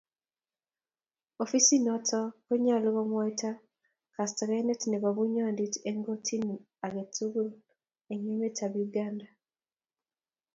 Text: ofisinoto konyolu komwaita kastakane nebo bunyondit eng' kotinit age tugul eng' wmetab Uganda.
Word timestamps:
ofisinoto 1.43 2.19
konyolu 2.45 2.89
komwaita 2.95 3.49
kastakane 4.15 4.73
nebo 4.91 5.09
bunyondit 5.17 5.73
eng' 5.89 6.03
kotinit 6.07 6.61
age 6.85 7.03
tugul 7.15 7.49
eng' 8.11 8.27
wmetab 8.31 8.73
Uganda. 8.85 9.27